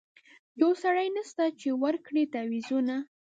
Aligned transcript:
یو 0.61 0.71
سړی 0.83 1.07
نسته 1.17 1.43
چي 1.59 1.69
ورکړي 1.83 2.23
تعویذونه 2.33 2.95